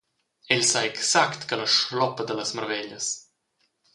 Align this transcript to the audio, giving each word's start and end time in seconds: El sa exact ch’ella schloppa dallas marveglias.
El 0.53 0.63
sa 0.69 0.81
exact 0.91 1.39
ch’ella 1.47 1.67
schloppa 1.75 2.23
dallas 2.25 2.51
marveglias. 2.57 3.07